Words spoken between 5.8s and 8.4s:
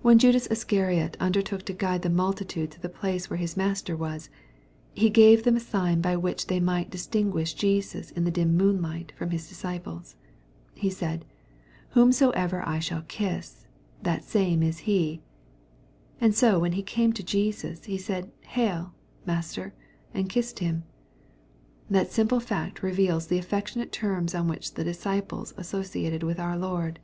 by which they might distinguish Jesus in the